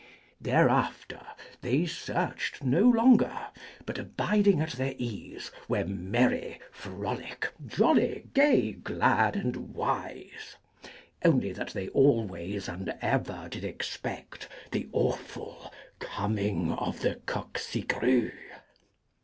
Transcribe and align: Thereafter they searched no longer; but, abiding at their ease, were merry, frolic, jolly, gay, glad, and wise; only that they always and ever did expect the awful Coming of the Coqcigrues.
Thereafter 0.41 1.21
they 1.61 1.85
searched 1.85 2.63
no 2.63 2.89
longer; 2.89 3.37
but, 3.85 3.99
abiding 3.99 4.59
at 4.59 4.71
their 4.71 4.95
ease, 4.97 5.51
were 5.67 5.85
merry, 5.85 6.59
frolic, 6.71 7.51
jolly, 7.67 8.23
gay, 8.33 8.71
glad, 8.71 9.35
and 9.35 9.75
wise; 9.75 10.55
only 11.23 11.51
that 11.53 11.69
they 11.73 11.87
always 11.89 12.67
and 12.67 12.95
ever 12.99 13.47
did 13.47 13.63
expect 13.63 14.49
the 14.71 14.89
awful 14.91 15.71
Coming 15.99 16.71
of 16.71 17.01
the 17.01 17.17
Coqcigrues. 17.27 18.33